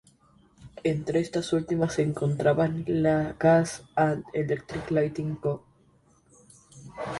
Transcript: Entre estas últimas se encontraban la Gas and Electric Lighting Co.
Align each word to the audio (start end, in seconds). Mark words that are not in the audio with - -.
Entre 0.83 1.19
estas 1.19 1.53
últimas 1.53 1.93
se 1.93 2.01
encontraban 2.01 2.85
la 2.87 3.33
Gas 3.39 3.83
and 3.95 4.23
Electric 4.33 4.89
Lighting 4.89 5.35
Co. 5.35 5.63